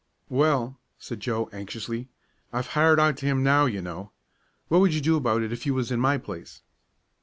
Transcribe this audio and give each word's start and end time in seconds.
"Well," 0.31 0.79
said 0.97 1.19
Joe, 1.19 1.47
anxiously, 1.53 2.07
"I've 2.51 2.65
hired 2.69 2.99
out 2.99 3.17
to 3.17 3.27
him 3.27 3.43
now, 3.43 3.67
you 3.67 3.83
know. 3.83 4.09
What 4.67 4.81
would 4.81 4.95
you 4.95 4.99
do 5.01 5.15
about 5.15 5.43
it 5.43 5.53
if 5.53 5.67
you 5.67 5.75
was 5.75 5.91
in 5.91 5.99
my 5.99 6.17
place?" 6.17 6.63